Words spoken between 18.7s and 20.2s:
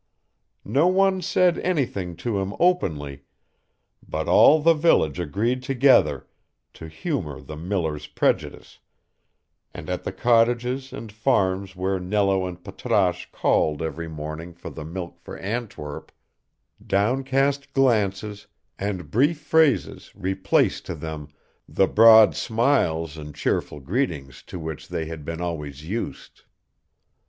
and brief phrases